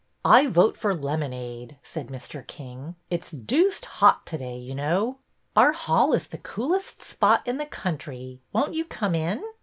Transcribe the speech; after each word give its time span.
I 0.25 0.47
vote 0.47 0.75
for 0.75 0.95
lemonade," 0.95 1.77
said 1.83 2.07
Mr. 2.07 2.47
King. 2.47 2.95
It 3.11 3.23
's 3.23 3.29
deuced 3.29 3.85
hot 3.85 4.25
to 4.25 4.37
day, 4.39 4.57
you 4.57 4.73
know." 4.73 5.19
Our 5.55 5.73
hall 5.73 6.13
is 6.13 6.25
the 6.25 6.39
coolest 6.39 7.03
spot 7.03 7.43
in 7.47 7.59
the 7.59 7.67
country. 7.67 8.39
Won't 8.51 8.73
you 8.73 8.83
come 8.83 9.13
in? 9.13 9.43